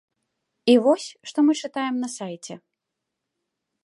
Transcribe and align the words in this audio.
І 0.71 0.73
вось, 0.85 1.05
што 1.31 1.37
мы 1.49 1.53
чытаем 1.67 1.95
на 2.05 2.09
сайце. 2.17 2.53